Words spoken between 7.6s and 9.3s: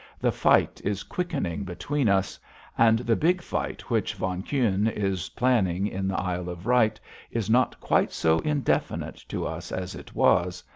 quite so indefinite